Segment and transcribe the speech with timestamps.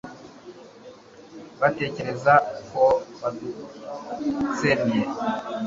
[1.61, 2.33] batekereza
[2.71, 2.85] ko
[3.19, 5.01] badutsembye